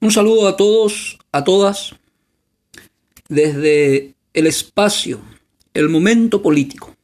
Un 0.00 0.12
saludo 0.12 0.46
a 0.46 0.56
todos, 0.56 1.18
a 1.32 1.42
todas, 1.42 1.96
desde 3.28 4.14
el 4.32 4.46
espacio, 4.46 5.20
el 5.74 5.88
momento 5.88 6.40
político, 6.40 6.94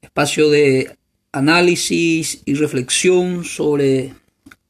espacio 0.00 0.50
de 0.50 0.96
análisis 1.32 2.42
y 2.44 2.54
reflexión 2.54 3.44
sobre 3.44 4.14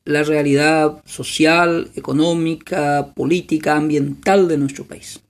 la 0.06 0.22
realidad 0.22 1.02
social, 1.04 1.90
económica, 1.94 3.12
política, 3.14 3.76
ambiental 3.76 4.48
de 4.48 4.56
nuestro 4.56 4.86
país. 4.86 5.20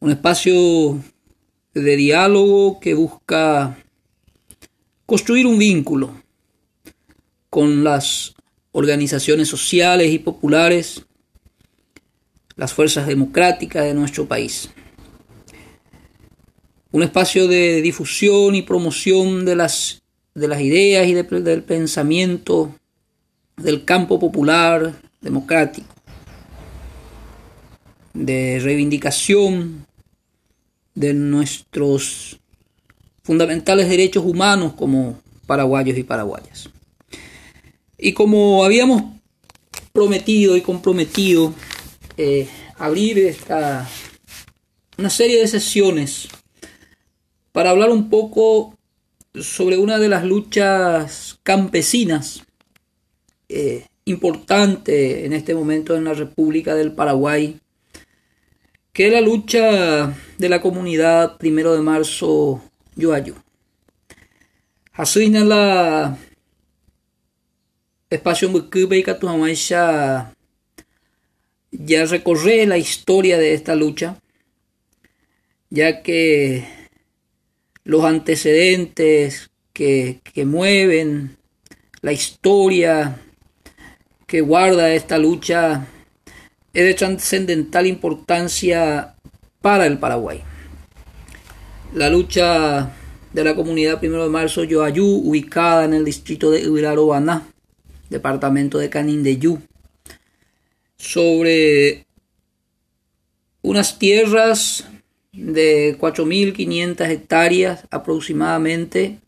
Un 0.00 0.10
espacio 0.10 1.02
de 1.72 1.96
diálogo 1.96 2.78
que 2.78 2.92
busca 2.92 3.82
construir 5.06 5.46
un 5.46 5.58
vínculo 5.58 6.12
con 7.48 7.82
las 7.82 8.34
organizaciones 8.72 9.48
sociales 9.48 10.12
y 10.12 10.18
populares, 10.18 11.02
las 12.56 12.72
fuerzas 12.72 13.06
democráticas 13.06 13.84
de 13.84 13.94
nuestro 13.94 14.26
país. 14.26 14.70
Un 16.90 17.02
espacio 17.02 17.48
de 17.48 17.82
difusión 17.82 18.54
y 18.54 18.62
promoción 18.62 19.44
de 19.44 19.56
las, 19.56 20.02
de 20.34 20.48
las 20.48 20.60
ideas 20.60 21.06
y 21.06 21.14
del 21.14 21.62
pensamiento 21.62 22.74
del 23.56 23.84
campo 23.84 24.18
popular 24.18 24.94
democrático, 25.20 25.94
de 28.14 28.60
reivindicación 28.62 29.86
de 30.94 31.14
nuestros 31.14 32.40
fundamentales 33.22 33.88
derechos 33.88 34.24
humanos 34.24 34.72
como 34.72 35.20
paraguayos 35.46 35.98
y 35.98 36.02
paraguayas. 36.02 36.70
Y 37.98 38.12
como 38.12 38.64
habíamos 38.64 39.02
prometido 39.92 40.56
y 40.56 40.60
comprometido 40.60 41.52
eh, 42.16 42.48
abrir 42.76 43.18
esta, 43.18 43.88
una 44.96 45.10
serie 45.10 45.40
de 45.40 45.48
sesiones 45.48 46.28
para 47.50 47.70
hablar 47.70 47.90
un 47.90 48.08
poco 48.08 48.78
sobre 49.34 49.76
una 49.76 49.98
de 49.98 50.08
las 50.08 50.24
luchas 50.24 51.40
campesinas 51.42 52.44
eh, 53.48 53.86
importante 54.04 55.26
en 55.26 55.32
este 55.32 55.54
momento 55.54 55.96
en 55.96 56.04
la 56.04 56.14
República 56.14 56.74
del 56.74 56.92
Paraguay, 56.92 57.58
que 58.92 59.08
es 59.08 59.12
la 59.12 59.20
lucha 59.20 60.14
de 60.38 60.48
la 60.48 60.60
comunidad 60.60 61.36
primero 61.36 61.74
de 61.74 61.82
marzo 61.82 62.62
Yoayu. 62.94 63.34
Así 64.92 65.28
la 65.30 66.18
espacio 68.10 68.50
y 68.50 69.54
ya, 69.54 70.34
ya 71.70 72.04
recorre 72.06 72.66
la 72.66 72.78
historia 72.78 73.38
de 73.38 73.54
esta 73.54 73.74
lucha, 73.74 74.20
ya 75.70 76.02
que 76.02 76.64
los 77.84 78.04
antecedentes 78.04 79.50
que, 79.72 80.20
mueven 80.44 81.36
la 82.00 82.12
historia 82.12 83.20
que 84.26 84.40
guarda 84.40 84.92
esta 84.92 85.18
lucha 85.18 85.86
es 86.72 86.84
de 86.84 86.94
trascendental 86.94 87.86
importancia 87.86 89.14
para 89.60 89.86
el 89.86 89.98
Paraguay. 89.98 90.42
La 91.94 92.10
lucha 92.10 92.90
de 93.32 93.44
la 93.44 93.54
comunidad 93.54 94.00
primero 94.00 94.24
de 94.24 94.30
marzo 94.30 94.64
Yoayú, 94.64 95.06
ubicada 95.06 95.84
en 95.84 95.94
el 95.94 96.04
distrito 96.04 96.50
de 96.50 96.68
Uirarobaná, 96.68 97.46
departamento 98.10 98.78
de 98.78 98.90
Canindeyú, 98.90 99.60
sobre 100.96 102.06
unas 103.62 103.98
tierras 103.98 104.88
de 105.32 105.96
4.500 105.98 107.08
hectáreas 107.08 107.84
aproximadamente, 107.90 109.18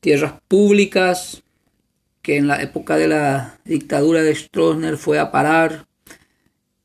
tierras 0.00 0.34
públicas 0.48 1.42
que 2.22 2.36
en 2.36 2.46
la 2.46 2.62
época 2.62 2.96
de 2.96 3.08
la 3.08 3.58
dictadura 3.64 4.22
de 4.22 4.34
Stroessner 4.34 4.96
fue 4.96 5.18
a 5.18 5.30
parar 5.30 5.86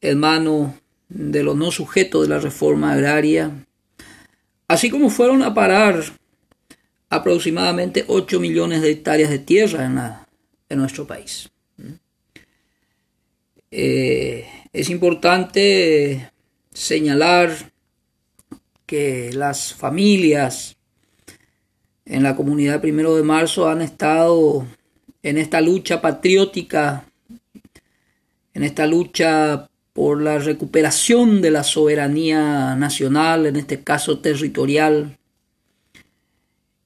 en 0.02 0.20
mano 0.20 0.76
de 1.10 1.44
los 1.44 1.56
no 1.56 1.72
sujetos 1.72 2.24
de 2.24 2.30
la 2.30 2.40
reforma 2.40 2.94
agraria, 2.94 3.66
así 4.68 4.90
como 4.90 5.10
fueron 5.10 5.44
a 5.44 5.54
parar 5.54 6.04
aproximadamente 7.10 8.04
8 8.08 8.40
millones 8.40 8.82
de 8.82 8.92
hectáreas 8.92 9.30
de 9.30 9.40
tierra 9.40 9.86
en 9.86 9.96
la 9.96 10.27
en 10.70 10.80
nuestro 10.80 11.06
país. 11.06 11.50
Eh, 13.70 14.48
es 14.72 14.90
importante 14.90 16.32
señalar 16.72 17.72
que 18.86 19.32
las 19.34 19.74
familias 19.74 20.78
en 22.06 22.24
la 22.24 22.36
comunidad 22.36 22.80
primero 22.80 23.16
de 23.16 23.24
marzo 23.24 23.68
han 23.68 23.82
estado 23.82 24.66
en 25.22 25.38
esta 25.38 25.60
lucha 25.60 26.02
patriótica, 26.02 27.06
en 28.54 28.64
esta 28.64 28.88
lucha 28.88 29.70
por 29.92 30.22
la 30.22 30.38
recuperación 30.38 31.42
de 31.42 31.52
la 31.52 31.64
soberanía 31.64 32.76
nacional, 32.76 33.46
en 33.46 33.58
este 33.58 33.84
caso 33.84 34.20
territorial, 34.20 35.18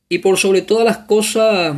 y 0.10 0.20
por 0.20 0.38
sobre 0.38 0.62
todas 0.62 0.86
las 0.86 0.98
cosas 1.00 1.76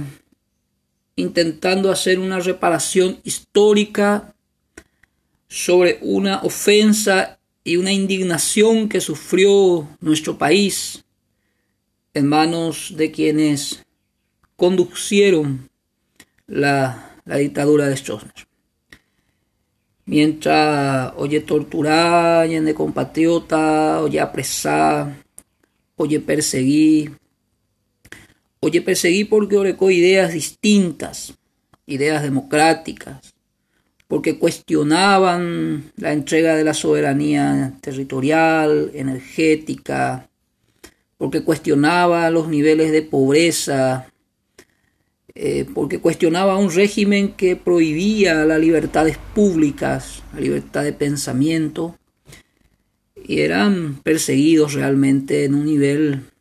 intentando 1.15 1.91
hacer 1.91 2.19
una 2.19 2.39
reparación 2.39 3.19
histórica 3.23 4.33
sobre 5.47 5.99
una 6.01 6.41
ofensa 6.41 7.39
y 7.63 7.77
una 7.77 7.91
indignación 7.91 8.89
que 8.89 8.99
sufrió 8.99 9.87
nuestro 10.01 10.37
país 10.37 11.03
en 12.13 12.27
manos 12.27 12.93
de 12.95 13.11
quienes 13.11 13.83
conducieron 14.55 15.69
la, 16.47 17.19
dictadura 17.25 17.87
de 17.87 17.97
Stroessner. 17.97 18.47
Mientras 20.05 21.13
oye 21.15 21.39
torturar, 21.39 22.47
de 22.49 22.73
compatriota, 22.73 24.01
oye 24.01 24.19
apresar, 24.19 25.23
oye 25.95 26.19
perseguir, 26.19 27.13
Oye, 28.65 28.81
perseguí 28.81 29.25
porque 29.25 29.57
orecó 29.57 29.91
ideas 29.91 30.31
distintas, 30.31 31.33
ideas 31.85 32.23
democráticas, 32.23 33.33
porque 34.07 34.39
cuestionaban 34.39 35.91
la 35.97 36.13
entrega 36.13 36.55
de 36.55 36.63
la 36.63 36.73
soberanía 36.73 37.73
territorial, 37.81 38.89
energética, 38.93 40.29
porque 41.17 41.43
cuestionaba 41.43 42.29
los 42.29 42.47
niveles 42.47 42.93
de 42.93 43.01
pobreza, 43.01 44.07
eh, 45.35 45.65
porque 45.73 45.99
cuestionaba 45.99 46.57
un 46.57 46.71
régimen 46.71 47.33
que 47.33 47.57
prohibía 47.57 48.45
las 48.45 48.61
libertades 48.61 49.17
públicas, 49.35 50.23
la 50.33 50.39
libertad 50.39 50.85
de 50.85 50.93
pensamiento, 50.93 51.97
y 53.27 53.41
eran 53.41 53.95
perseguidos 54.03 54.71
realmente 54.71 55.43
en 55.43 55.53
un 55.53 55.65
nivel 55.65 56.32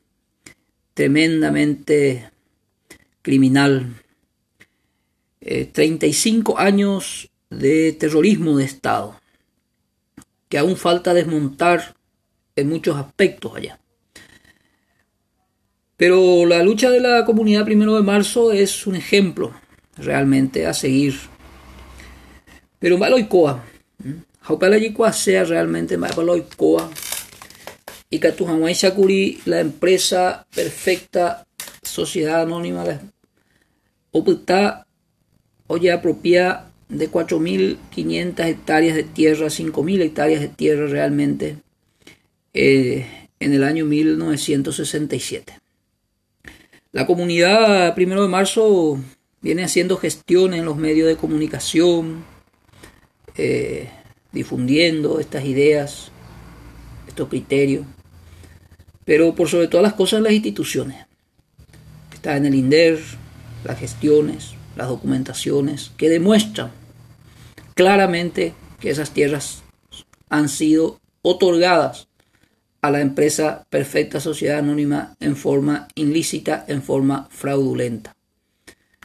tremendamente 0.95 2.31
criminal. 3.23 3.95
35 5.41 6.53
eh, 6.53 6.55
años 6.63 7.31
de 7.51 7.93
terrorismo 7.93 8.57
de 8.57 8.65
Estado, 8.65 9.21
que 10.49 10.59
aún 10.59 10.77
falta 10.77 11.15
desmontar 11.15 11.95
en 12.55 12.69
muchos 12.69 12.97
aspectos 12.97 13.57
allá. 13.57 13.79
Pero 15.97 16.47
la 16.47 16.63
lucha 16.63 16.91
de 16.91 17.01
la 17.01 17.25
comunidad 17.25 17.65
primero 17.65 17.95
de 17.95 18.03
marzo 18.03 18.53
es 18.53 18.87
un 18.87 18.97
ejemplo 18.97 19.53
realmente 19.97 20.67
a 20.67 20.75
seguir. 20.75 21.15
Pero 22.79 22.99
Maloicoa, 22.99 23.63
Jaupala 24.41 24.79
sea 25.13 25.45
realmente 25.45 25.97
Maloicoa 25.97 26.91
y 28.13 28.21
Hamay 28.45 28.75
Shakuri, 28.75 29.41
la 29.47 29.61
empresa 29.61 30.47
perfecta, 30.55 31.47
sociedad 31.83 32.43
anónima, 32.43 32.85
opta 34.11 34.87
oye 35.67 35.91
apropia 35.91 36.67
de 36.91 37.11
4.500 37.11 38.45
hectáreas 38.45 38.97
de 38.97 39.05
tierra, 39.05 39.47
5.000 39.47 40.03
hectáreas 40.03 40.43
de 40.43 40.49
tierra 40.49 40.87
realmente, 40.89 41.57
eh, 42.53 43.07
en 43.41 43.55
el 43.55 43.65
año 43.65 43.87
1967. 43.87 45.59
La 46.93 47.07
comunidad, 47.07 47.95
primero 47.95 48.21
de 48.21 48.29
marzo, 48.29 49.01
viene 49.41 49.65
haciendo 49.65 49.97
gestiones 49.97 50.61
en 50.61 50.67
los 50.67 50.77
medios 50.77 51.09
de 51.09 51.17
comunicación, 51.17 52.27
eh, 53.39 53.89
difundiendo 54.33 55.19
estas 55.19 55.47
ideas, 55.47 56.13
estos 57.09 57.31
criterios 57.31 57.87
pero 59.05 59.35
por 59.35 59.49
sobre 59.49 59.69
todas 59.69 59.85
las 59.85 59.95
cosas 59.95 60.23
las 60.23 60.33
instituciones. 60.33 61.07
Está 62.13 62.37
en 62.37 62.47
el 62.47 62.55
INDER, 62.55 62.99
las 63.65 63.79
gestiones, 63.79 64.55
las 64.77 64.89
documentaciones 64.89 65.93
que 65.97 66.09
demuestran 66.09 66.71
claramente 67.75 68.55
que 68.81 68.91
esas 68.91 69.11
tierras 69.11 69.63
han 70.29 70.49
sido 70.49 71.01
otorgadas 71.23 72.09
a 72.81 72.91
la 72.91 73.01
empresa 73.01 73.65
Perfecta 73.71 74.21
Sociedad 74.21 74.59
Anónima 74.59 75.15
en 75.21 75.37
forma 75.37 75.89
ilícita, 75.95 76.65
en 76.67 76.83
forma 76.83 77.29
fraudulenta. 77.31 78.17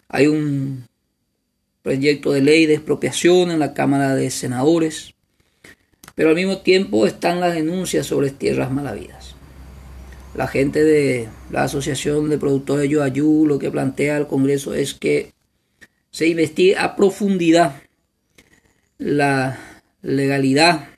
Hay 0.10 0.28
un 0.28 0.88
proyecto 1.84 2.32
de 2.32 2.42
ley 2.42 2.66
de 2.66 2.74
expropiación 2.74 3.52
en 3.52 3.60
la 3.60 3.74
Cámara 3.74 4.16
de 4.16 4.32
Senadores, 4.32 5.14
pero 6.16 6.30
al 6.30 6.36
mismo 6.36 6.58
tiempo 6.58 7.06
están 7.06 7.40
las 7.40 7.54
denuncias 7.54 8.08
sobre 8.08 8.32
tierras 8.32 8.72
malavidas. 8.72 9.17
La 10.38 10.48
gente 10.48 10.84
de 10.84 11.28
la 11.50 11.64
Asociación 11.64 12.30
de 12.30 12.38
Productores 12.38 12.84
de 12.84 12.90
Yoayú 12.90 13.48
lo 13.48 13.58
que 13.58 13.72
plantea 13.72 14.18
al 14.18 14.28
Congreso 14.28 14.76
es 14.76 14.94
que 14.94 15.34
se 16.12 16.28
investigue 16.28 16.78
a 16.78 16.96
profundidad 16.96 17.82
la 19.00 19.60
legalidad, 20.04 20.90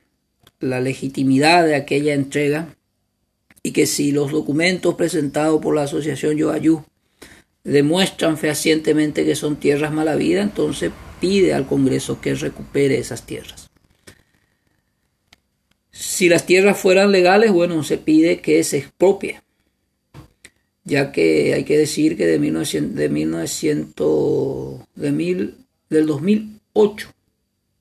la 0.59 0.81
legitimidad 0.81 1.65
de 1.65 1.75
aquella 1.75 2.15
entrega 2.15 2.75
y 3.63 3.71
que 3.71 3.85
si 3.85 4.11
los 4.11 4.31
documentos 4.31 4.95
presentados 4.95 5.61
por 5.61 5.73
la 5.73 5.83
Asociación 5.83 6.35
Yoayú 6.35 6.83
demuestran 7.63 8.37
fehacientemente 8.37 9.23
que 9.23 9.35
son 9.35 9.55
tierras 9.55 9.93
malavidas, 9.93 10.43
entonces 10.43 10.91
pide 11.21 11.53
al 11.53 11.65
Congreso 11.65 12.19
que 12.19 12.35
recupere 12.35 12.97
esas 12.97 13.25
tierras. 13.25 13.68
Si 15.99 16.29
las 16.29 16.45
tierras 16.45 16.79
fueran 16.79 17.11
legales, 17.11 17.51
bueno, 17.51 17.83
se 17.83 17.97
pide 17.97 18.39
que 18.39 18.63
se 18.63 18.77
expropie, 18.77 19.41
ya 20.85 21.11
que 21.11 21.53
hay 21.53 21.65
que 21.65 21.77
decir 21.77 22.15
que 22.15 22.25
de, 22.25 22.39
1900, 22.39 22.95
de, 22.95 23.09
1900, 23.09 24.79
de 24.95 25.11
mil, 25.11 25.55
del 25.89 26.05
2008, 26.05 27.09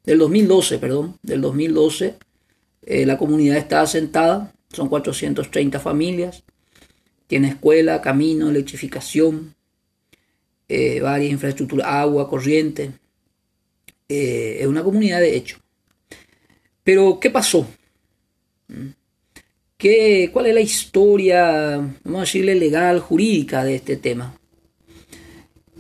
del 0.05 0.19
2012, 0.19 0.79
perdón, 0.79 1.17
del 1.23 1.41
2012, 1.43 2.17
eh, 2.87 3.07
la 3.07 3.17
comunidad 3.17 3.57
está 3.57 3.83
asentada, 3.83 4.53
son 4.73 4.89
430 4.89 5.79
familias, 5.79 6.43
tiene 7.29 7.51
escuela, 7.51 8.01
camino, 8.01 8.51
electrificación, 8.51 9.55
eh, 10.69 10.99
varias 11.01 11.31
infraestructuras, 11.31 11.87
agua, 11.87 12.29
corriente. 12.29 12.91
Eh, 14.09 14.57
es 14.59 14.67
una 14.67 14.83
comunidad 14.83 15.21
de 15.21 15.37
hecho. 15.37 15.61
Pero, 16.83 17.21
¿qué 17.21 17.31
pasó? 17.31 17.65
¿Qué, 19.77 20.31
¿Cuál 20.33 20.47
es 20.47 20.55
la 20.55 20.61
historia, 20.61 21.77
vamos 22.05 22.19
a 22.19 22.25
decirle, 22.25 22.55
legal, 22.55 23.01
jurídica 23.01 23.65
de 23.65 23.75
este 23.77 23.97
tema? 23.97 24.39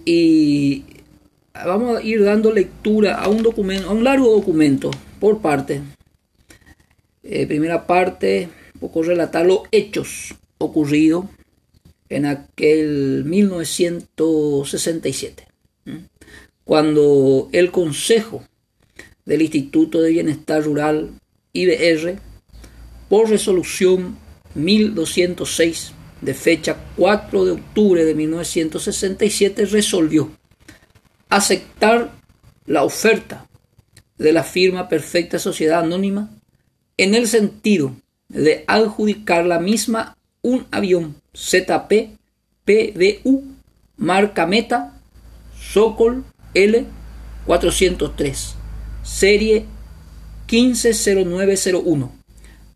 Y 0.05 0.85
vamos 1.53 1.99
a 1.99 2.03
ir 2.03 2.25
dando 2.25 2.53
lectura 2.53 3.17
a 3.17 3.29
un 3.29 3.43
documento, 3.43 3.89
a 3.89 3.93
un 3.93 4.05
largo 4.05 4.33
documento 4.33 4.91
por 5.19 5.41
parte. 5.41 5.83
Eh, 7.23 7.47
primera 7.47 7.87
parte, 7.87 8.49
un 8.75 8.81
poco 8.81 9.03
relatar 9.03 9.45
los 9.45 9.63
hechos 9.73 10.35
ocurridos 10.59 11.25
en 12.09 12.27
aquel 12.27 13.25
1967, 13.27 15.47
cuando 16.65 17.49
el 17.53 17.71
Consejo 17.71 18.43
del 19.27 19.43
Instituto 19.43 20.01
de 20.01 20.11
Bienestar 20.11 20.63
Rural, 20.63 21.11
IBR, 21.53 22.19
por 23.09 23.29
resolución 23.29 24.17
1206 24.55 25.93
de 26.21 26.35
fecha 26.35 26.77
4 26.97 27.45
de 27.45 27.53
octubre 27.53 28.05
de 28.05 28.15
1967, 28.15 29.67
resolvió 29.67 30.31
aceptar 31.29 32.11
la 32.67 32.83
oferta 32.83 33.47
de 34.19 34.33
la 34.33 34.43
firma 34.43 34.89
Perfecta 34.89 35.39
Sociedad 35.39 35.79
Anónima 35.81 36.31
en 36.97 37.15
el 37.15 37.29
sentido 37.29 37.95
de 38.29 38.65
adjudicar 38.67 39.47
la 39.47 39.61
misma 39.61 40.17
un 40.43 40.67
avión 40.71 41.17
ZP 41.35 42.11
PDU 42.65 43.45
marca 43.97 44.47
Meta 44.47 45.01
Sokol 45.59 46.25
L403 46.55 48.55
serie 49.03 49.65
150901 50.51 52.18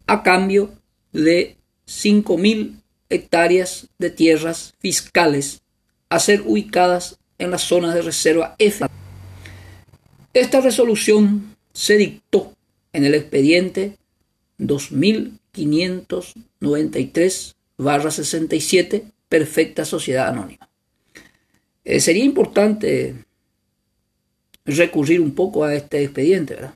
a 0.07 0.23
cambio 0.23 0.73
de 1.13 1.57
5.000 1.87 2.81
hectáreas 3.11 3.89
de 3.99 4.09
tierras 4.11 4.75
fiscales 4.79 5.61
a 6.09 6.19
ser 6.19 6.41
ubicadas 6.43 7.19
en 7.39 7.51
las 7.51 7.63
zonas 7.63 7.95
de 7.95 8.03
reserva 8.03 8.57
F. 8.59 8.87
Esta 10.35 10.61
resolución 10.61 11.57
se 11.73 11.97
dictó 11.97 12.55
en 12.93 13.05
el 13.05 13.15
expediente 13.15 13.97
2593 14.59 17.55
barra 17.79 18.11
67, 18.11 19.05
perfecta 19.29 19.85
sociedad 19.85 20.27
anónima. 20.29 20.69
Eh, 21.85 22.01
sería 22.01 22.25
importante 22.25 23.15
recurrir 24.65 25.21
un 25.21 25.35
poco 25.35 25.65
a 25.65 25.75
este 25.75 26.05
expediente, 26.05 26.55
¿verdad? 26.55 26.75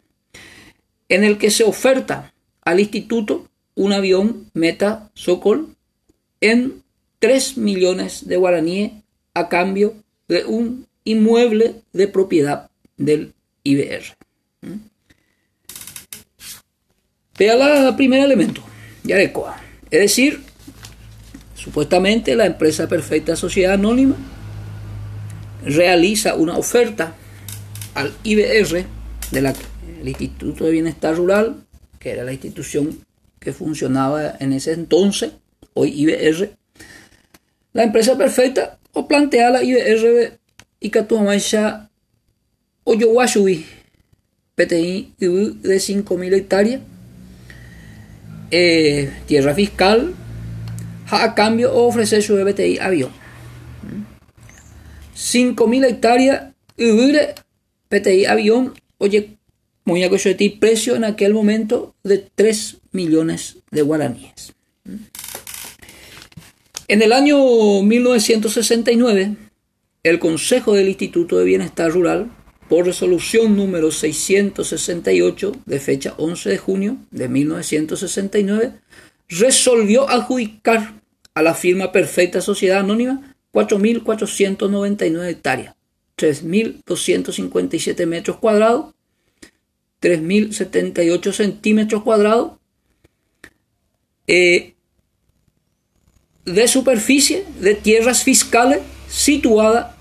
En 1.09 1.23
el 1.23 1.39
que 1.39 1.51
se 1.51 1.63
oferta 1.65 2.35
al 2.67 2.81
instituto 2.81 3.49
un 3.75 3.95
avión 3.95 4.51
Meta 4.53 5.11
Sokol 5.15 5.75
en 6.43 6.83
3 7.21 7.57
millones 7.57 8.29
de 8.29 8.37
guaraníes 8.37 8.93
a 9.33 9.49
cambio 9.49 9.95
de 10.29 10.45
un 10.45 10.87
inmueble 11.05 11.77
de 11.95 12.09
propiedad 12.09 12.69
del 12.99 13.33
IBR. 13.63 14.17
¿Mm? 14.61 14.75
Vea 17.39 17.89
el 17.89 17.97
primer 17.97 18.21
elemento, 18.21 18.63
Yarecoa. 19.05 19.59
Es 19.91 20.01
decir, 20.01 20.41
Supuestamente 21.67 22.37
la 22.37 22.47
empresa 22.47 22.87
Perfecta 22.87 23.35
Sociedad 23.35 23.73
Anónima 23.73 24.15
realiza 25.65 26.37
una 26.37 26.57
oferta 26.57 27.15
al 27.95 28.13
IBR 28.23 28.85
del 29.33 29.53
Instituto 30.05 30.63
de 30.63 30.71
Bienestar 30.71 31.17
Rural, 31.17 31.66
que 32.07 32.13
era 32.13 32.23
la 32.23 32.33
institución 32.33 33.05
que 33.41 33.53
funcionaba 33.53 34.37
en 34.39 34.53
ese 34.53 34.71
entonces, 34.71 35.33
hoy 35.75 35.91
IBR. 36.03 36.51
La 37.73 37.83
empresa 37.83 38.17
perfecta 38.17 38.79
o 38.93 39.09
plantea 39.09 39.51
la 39.51 39.65
IBR 39.65 40.39
y 40.79 40.91
Catuamaisha 40.91 41.91
o 42.85 42.95
Yowashubi, 42.95 43.67
PTI 44.55 45.15
de 45.19 45.79
5.000 45.79 46.35
hectáreas, 46.35 46.81
eh, 48.53 49.13
tierra 49.27 49.53
fiscal 49.53 50.15
a 51.11 51.35
cambio 51.35 51.75
ofrecer 51.75 52.23
su 52.23 52.37
BTI 52.37 52.79
avión. 52.79 53.11
5.000 55.17 55.85
hectáreas 55.87 56.55
PTI 57.89 58.27
avión, 58.27 58.75
oye, 58.99 59.36
muy 59.87 60.03
a 60.03 60.11
precio 60.61 60.97
en 60.97 61.05
aquel 61.05 61.33
momento 61.33 61.95
de 62.03 62.19
3 62.35 62.79
millones 62.93 63.59
de 63.71 63.83
guaraníes. 63.83 64.53
En 66.89 67.03
el 67.03 67.13
año 67.13 67.39
1969, 67.83 69.37
el 70.03 70.19
Consejo 70.19 70.75
del 70.75 70.89
Instituto 70.89 71.39
de 71.39 71.45
Bienestar 71.45 71.91
Rural, 71.91 72.31
por 72.69 72.85
resolución 72.85 73.57
número 73.57 73.93
668 73.93 75.53
de 75.65 75.81
fecha 75.81 76.15
11 76.19 76.51
de 76.51 76.59
junio 76.59 76.97
de 77.13 77.29
1969, 77.29 78.73
resolvió 79.29 80.11
adjudicar 80.11 81.01
a 81.33 81.43
la 81.43 81.55
firma 81.55 81.93
Perfecta 81.93 82.41
Sociedad 82.41 82.81
Anónima 82.81 83.37
4.499 83.53 85.29
hectáreas, 85.29 85.77
3.257 86.19 88.05
metros 88.07 88.39
cuadrados, 88.39 88.96
3.078 90.07 91.33
centímetros 91.33 92.05
cuadrados 92.05 92.53
eh, 94.29 94.75
de 96.45 96.69
superficie 96.69 97.45
de 97.61 97.75
tierras 97.75 98.23
fiscales 98.23 98.83
situada 99.09 99.97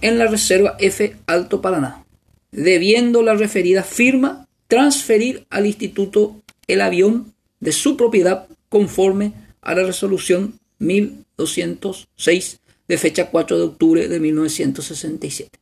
en 0.00 0.18
la 0.18 0.28
Reserva 0.28 0.76
F 0.78 1.16
Alto 1.26 1.60
Paraná, 1.60 2.04
debiendo 2.52 3.22
la 3.22 3.34
referida 3.34 3.82
firma 3.82 4.46
transferir 4.68 5.44
al 5.50 5.66
instituto 5.66 6.40
el 6.68 6.80
avión 6.80 7.34
de 7.58 7.72
su 7.72 7.96
propiedad 7.96 8.46
conforme 8.68 9.32
a 9.60 9.74
la 9.74 9.82
resolución 9.82 10.60
1206 10.78 12.60
de 12.86 12.96
fecha 12.96 13.28
4 13.28 13.58
de 13.58 13.64
octubre 13.64 14.06
de 14.06 14.20
1967. 14.20 15.58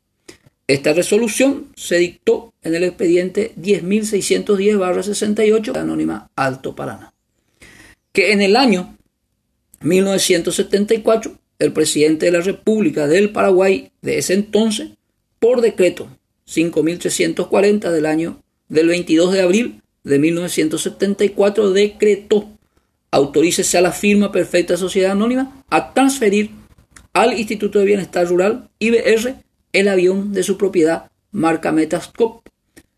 Esta 0.68 0.92
resolución 0.92 1.68
se 1.76 1.98
dictó 1.98 2.52
en 2.62 2.74
el 2.74 2.82
expediente 2.82 3.52
10.610-68 3.60 5.76
Anónima 5.76 6.28
Alto 6.34 6.74
Paraná, 6.74 7.14
que 8.12 8.32
en 8.32 8.42
el 8.42 8.56
año 8.56 8.96
1974 9.80 11.38
el 11.60 11.72
presidente 11.72 12.26
de 12.26 12.32
la 12.32 12.40
República 12.40 13.06
del 13.06 13.30
Paraguay 13.30 13.92
de 14.02 14.18
ese 14.18 14.34
entonces, 14.34 14.88
por 15.38 15.60
decreto 15.60 16.08
5340 16.46 17.92
del 17.92 18.06
año 18.06 18.42
del 18.68 18.88
22 18.88 19.32
de 19.32 19.42
abril 19.42 19.82
de 20.02 20.18
1974 20.18 21.70
decretó 21.70 22.50
autorícese 23.12 23.78
a 23.78 23.82
la 23.82 23.92
firma 23.92 24.32
Perfecta 24.32 24.76
Sociedad 24.76 25.12
Anónima 25.12 25.62
a 25.70 25.94
transferir 25.94 26.50
al 27.12 27.38
Instituto 27.38 27.78
de 27.78 27.86
Bienestar 27.86 28.26
Rural 28.26 28.68
IBR 28.80 29.45
el 29.80 29.88
avión 29.88 30.32
de 30.32 30.42
su 30.42 30.56
propiedad 30.56 31.10
marca 31.32 31.70
Metascope 31.70 32.50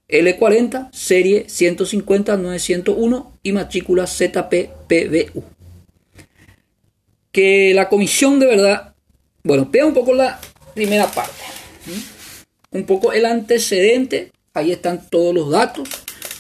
L40 0.09 0.91
serie 0.93 1.47
150-901 1.47 3.33
y 3.43 3.53
matrícula 3.53 4.07
ZPPBU. 4.07 5.43
Que 7.33 7.73
la 7.75 7.89
comisión 7.89 8.39
de 8.39 8.47
verdad, 8.47 8.95
bueno, 9.43 9.69
vea 9.71 9.87
un 9.87 9.95
poco 9.95 10.15
la 10.15 10.41
primera 10.75 11.11
parte, 11.11 11.43
un 12.71 12.87
poco 12.87 13.13
el 13.13 13.27
antecedente, 13.27 14.31
ahí 14.55 14.71
están 14.71 15.09
todos 15.11 15.35
los 15.35 15.51
datos, 15.51 15.89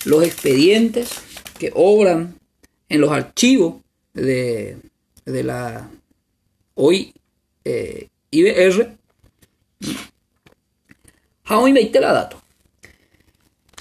los 0.04 0.22
expedientes 0.22 1.10
que 1.58 1.72
obran 1.74 2.38
en 2.88 3.00
los 3.00 3.10
archivos 3.10 3.82
de, 4.14 4.78
la 5.26 5.90
hoy 6.74 7.12
eh, 7.64 8.08
IBR. 8.30 8.96
Vamos 11.48 11.70
a 11.70 12.00
la 12.00 12.12
datos. 12.12 12.40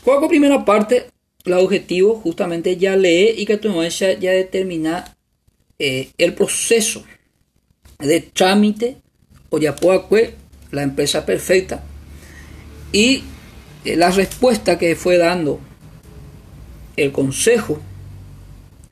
Juego 0.03 0.29
primera 0.29 0.63
parte, 0.63 1.07
el 1.43 1.53
objetivo 1.53 2.15
justamente 2.15 2.77
ya 2.77 2.95
lee 2.95 3.33
y 3.37 3.45
que 3.45 3.57
tu 3.57 3.69
ya, 3.69 4.13
ya 4.13 4.31
determina 4.31 5.17
eh, 5.79 6.09
el 6.17 6.33
proceso 6.33 7.03
de 7.99 8.21
trámite 8.21 8.97
o 9.49 9.59
ya 9.59 9.75
la 10.71 10.83
empresa 10.83 11.25
perfecta 11.25 11.83
y 12.91 13.23
eh, 13.83 13.95
la 13.95 14.11
respuesta 14.11 14.77
que 14.77 14.95
fue 14.95 15.17
dando 15.17 15.59
el 16.95 17.11
consejo 17.11 17.81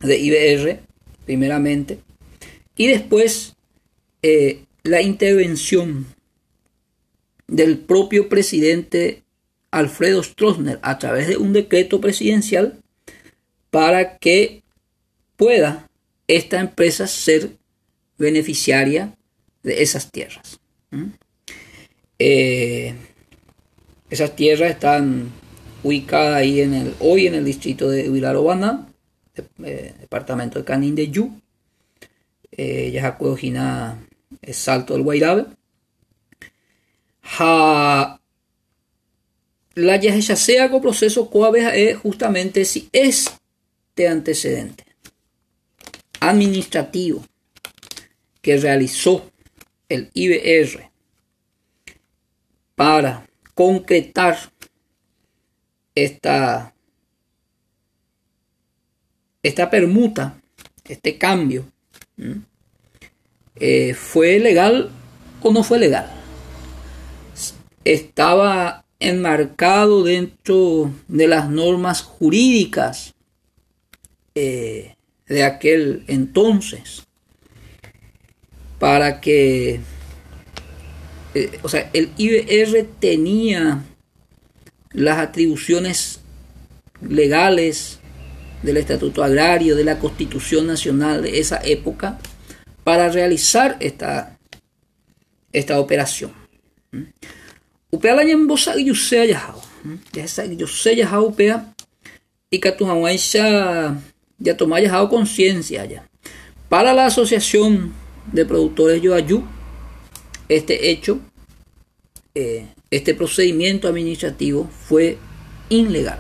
de 0.02 0.18
IBR 0.18 0.80
primeramente 1.26 2.00
y 2.76 2.88
después 2.88 3.56
eh, 4.22 4.64
la 4.84 5.02
intervención 5.02 6.08
del 7.48 7.78
propio 7.78 8.30
presidente 8.30 9.24
Alfredo 9.72 10.24
Stroessner 10.24 10.80
a 10.82 10.98
través 10.98 11.28
de 11.28 11.38
un 11.38 11.54
decreto 11.54 12.00
presidencial 12.02 12.80
para 13.70 14.18
que 14.18 14.64
pueda 15.36 15.90
esta 16.28 16.60
empresa 16.60 17.08
ser 17.08 17.52
beneficiaria 18.18 19.16
de 19.64 19.84
esas 19.84 20.12
tierras. 20.12 20.60
¿Mm? 20.92 21.08
Eh, 22.20 22.96
esas 24.10 24.36
tierras 24.36 24.72
están 24.72 25.32
ubicadas 25.84 26.36
ahí 26.36 26.62
en 26.62 26.74
el, 26.74 26.96
hoy 27.00 27.28
en 27.28 27.36
el 27.36 27.44
distrito 27.44 27.90
de 27.90 28.10
Huilarobana, 28.10 28.88
eh, 29.64 29.94
departamento 30.00 30.60
de 30.60 30.66
Canín 30.66 30.96
de 30.96 31.12
eh, 32.52 32.92
Yajacuojina, 32.92 34.00
Salto 34.52 34.94
del 34.94 35.04
Guairabe. 35.04 35.46
Ha, 37.38 38.20
la 39.76 40.36
sea 40.36 40.72
con 40.72 40.82
proceso 40.82 41.30
coabeja 41.30 41.76
es 41.76 41.98
justamente 41.98 42.64
si 42.64 42.90
este 42.94 44.08
antecedente 44.08 44.86
administrativo 46.20 47.26
que 48.42 48.58
realizó 48.58 49.30
el 49.90 50.10
IBR 50.14 50.90
para 52.76 53.28
concretar 53.54 54.38
esta, 55.96 56.76
esta 59.42 59.70
permuta, 59.70 60.42
este 60.88 61.18
cambio, 61.18 61.66
eh, 63.56 63.94
fue 63.94 64.40
legal 64.40 64.92
o 65.42 65.52
no 65.52 65.64
fue 65.64 65.80
legal. 65.80 66.15
Estaba 67.86 68.84
enmarcado 69.00 70.04
dentro 70.04 70.92
de 71.08 71.28
las 71.28 71.50
normas 71.50 72.02
jurídicas 72.02 73.14
eh, 74.36 74.96
de 75.28 75.44
aquel 75.44 76.04
entonces 76.08 77.08
para 78.80 79.22
que 79.22 79.80
eh, 81.34 81.60
o 81.64 81.70
sea 81.70 81.90
el 81.94 82.12
IBR 82.18 82.86
tenía 83.00 83.84
las 84.92 85.20
atribuciones 85.20 86.22
legales 87.02 88.00
del 88.64 88.78
Estatuto 88.78 89.24
Agrario, 89.24 89.76
de 89.76 89.84
la 89.84 90.00
Constitución 90.00 90.68
Nacional 90.68 91.22
de 91.22 91.40
esa 91.40 91.62
época, 91.64 92.18
para 92.84 93.10
realizar 93.10 93.78
esta, 93.80 94.38
esta 95.52 95.80
operación. 95.80 96.34
Upea 97.96 98.14
la 98.14 98.24
nyembosa 98.26 98.76
yusea 98.76 99.24
yahao. 99.24 99.62
Yasa 100.12 100.44
yusea 100.46 100.94
yahao 100.94 101.28
upea. 101.28 101.74
Y 102.52 102.60
tu 102.60 102.86
ya, 103.34 103.96
ya 104.38 104.58
toma 104.58 104.82
yahao 104.82 105.08
conciencia 105.08 105.86
ya. 105.86 106.06
Para 106.68 106.94
la 106.94 107.06
Asociación 107.06 107.94
de 108.34 108.44
Productores 108.44 109.02
Yoayú, 109.02 109.44
este 110.50 110.92
hecho, 110.92 111.20
eh, 112.34 112.68
este 112.92 113.16
procedimiento 113.16 113.88
administrativo 113.88 114.70
fue 114.70 115.18
ilegal. 115.70 116.20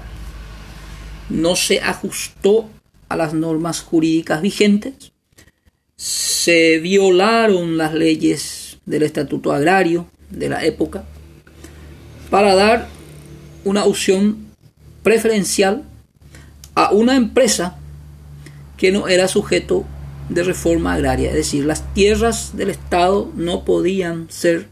No 1.29 1.57
se 1.57 1.81
ajustó 1.81 2.69
a 3.09 3.17
las 3.17 3.33
normas 3.33 3.81
jurídicas 3.81 4.41
vigentes. 4.41 5.11
Se 5.97 6.79
violaron 6.79 7.75
las 7.75 7.93
leyes 7.93 8.77
del 8.85 9.03
Estatuto 9.03 9.51
Agrario 9.51 10.07
de 10.29 10.47
la 10.47 10.63
época 10.63 11.03
para 12.35 12.53
dar 12.53 12.89
una 13.63 13.85
opción 13.85 14.47
preferencial 15.03 15.85
a 16.75 16.91
una 16.91 17.15
empresa 17.15 17.79
que 18.75 18.91
no 18.91 19.07
era 19.07 19.29
sujeto 19.29 19.85
de 20.27 20.43
reforma 20.43 20.95
agraria. 20.95 21.29
Es 21.29 21.35
decir, 21.37 21.63
las 21.63 21.93
tierras 21.93 22.57
del 22.57 22.71
Estado 22.71 23.31
no 23.35 23.63
podían 23.63 24.29
ser 24.29 24.67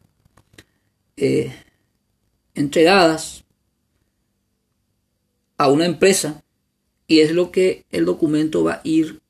eh, 1.16 1.54
entregadas 2.54 3.46
a 5.58 5.70
una 5.70 5.86
empresa 5.86 6.44
y 7.08 7.22
es 7.22 7.32
lo 7.32 7.50
que 7.50 7.86
el 7.92 8.04
documento 8.04 8.66
va 8.66 8.74
a 8.74 8.82
ir 8.84 9.22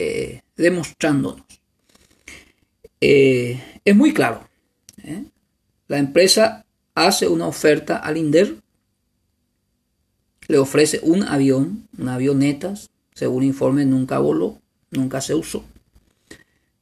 eh, 0.00 0.42
demostrándonos. 0.56 1.46
Eh, 3.00 3.62
es 3.84 3.94
muy 3.94 4.12
claro. 4.12 4.48
La 5.86 5.98
empresa 5.98 6.66
hace 6.94 7.28
una 7.28 7.46
oferta 7.46 7.96
al 7.96 8.16
INDER, 8.16 8.56
le 10.48 10.58
ofrece 10.58 11.00
un 11.02 11.22
avión, 11.22 11.88
una 11.96 12.14
avioneta, 12.14 12.74
según 13.14 13.44
informe 13.44 13.84
nunca 13.84 14.18
voló, 14.18 14.60
nunca 14.90 15.20
se 15.20 15.34
usó. 15.34 15.64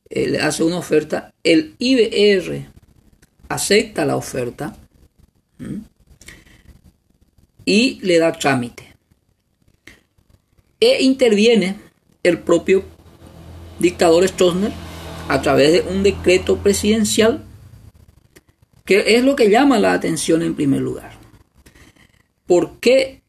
Eh, 0.08 0.28
le 0.28 0.40
hace 0.40 0.62
una 0.62 0.78
oferta, 0.78 1.34
el 1.42 1.74
IBR 1.78 2.66
acepta 3.48 4.04
la 4.04 4.16
oferta 4.16 4.76
y 7.64 8.00
le 8.02 8.18
da 8.18 8.32
trámite. 8.32 8.94
E 10.80 11.02
interviene 11.02 11.76
el 12.22 12.38
propio 12.38 12.84
dictador 13.78 14.26
Stroessner 14.26 14.72
a 15.28 15.42
través 15.42 15.72
de 15.72 15.80
un 15.92 16.02
decreto 16.02 16.56
presidencial 16.58 17.44
que 18.88 19.16
es 19.18 19.22
lo 19.22 19.36
que 19.36 19.50
llama 19.50 19.78
la 19.78 19.92
atención 19.92 20.40
en 20.40 20.54
primer 20.54 20.80
lugar. 20.80 21.12
¿Por 22.46 22.80
qué 22.80 23.20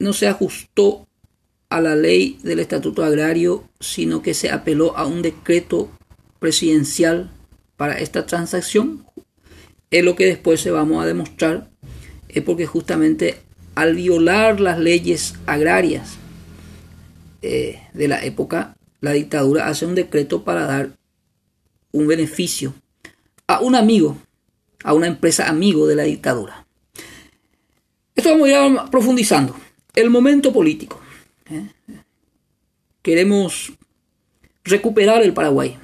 no 0.00 0.12
se 0.12 0.26
ajustó 0.26 1.06
a 1.68 1.80
la 1.80 1.94
ley 1.94 2.40
del 2.42 2.58
Estatuto 2.58 3.04
Agrario, 3.04 3.62
sino 3.78 4.22
que 4.22 4.34
se 4.34 4.50
apeló 4.50 4.96
a 4.96 5.06
un 5.06 5.22
decreto 5.22 5.88
presidencial 6.40 7.30
para 7.76 8.00
esta 8.00 8.26
transacción? 8.26 9.06
Es 9.92 10.04
lo 10.04 10.16
que 10.16 10.26
después 10.26 10.60
se 10.60 10.72
vamos 10.72 11.00
a 11.00 11.06
demostrar, 11.06 11.70
es 12.28 12.42
porque 12.42 12.66
justamente 12.66 13.36
al 13.76 13.94
violar 13.94 14.58
las 14.58 14.80
leyes 14.80 15.34
agrarias 15.46 16.16
eh, 17.40 17.80
de 17.92 18.08
la 18.08 18.24
época, 18.24 18.76
la 19.00 19.12
dictadura 19.12 19.68
hace 19.68 19.86
un 19.86 19.94
decreto 19.94 20.42
para 20.42 20.66
dar 20.66 20.90
un 21.92 22.08
beneficio 22.08 22.74
a 23.46 23.60
un 23.60 23.76
amigo 23.76 24.18
a 24.84 24.92
una 24.92 25.08
empresa 25.08 25.48
amigo 25.48 25.88
de 25.88 25.96
la 25.96 26.04
dictadura. 26.04 26.66
Esto 28.14 28.30
vamos 28.30 28.50
a 28.52 28.90
profundizando. 28.90 29.56
El 29.94 30.10
momento 30.10 30.52
político. 30.52 31.00
¿eh? 31.50 31.68
Queremos 33.02 33.72
recuperar 34.62 35.22
el 35.22 35.32
Paraguay 35.32 35.76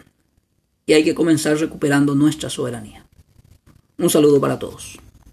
y 0.86 0.92
hay 0.92 1.02
que 1.02 1.14
comenzar 1.14 1.56
recuperando 1.58 2.14
nuestra 2.14 2.48
soberanía. 2.48 3.06
Un 3.98 4.10
saludo 4.10 4.40
para 4.40 4.58
todos. 4.58 4.98